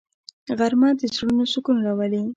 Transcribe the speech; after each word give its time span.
غرمه 0.57 0.89
د 0.99 1.01
زړونو 1.15 1.43
سکون 1.53 1.77
راولي 1.85 2.23